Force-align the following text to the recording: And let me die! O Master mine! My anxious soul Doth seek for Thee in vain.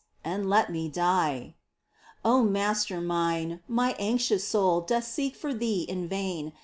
And 0.23 0.49
let 0.49 0.71
me 0.71 0.89
die! 0.89 1.53
O 2.25 2.41
Master 2.41 2.99
mine! 3.01 3.59
My 3.67 3.95
anxious 3.99 4.43
soul 4.47 4.81
Doth 4.81 5.03
seek 5.05 5.35
for 5.35 5.53
Thee 5.53 5.83
in 5.87 6.07
vain. 6.09 6.53